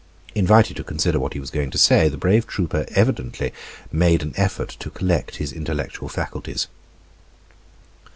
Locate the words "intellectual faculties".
5.53-6.65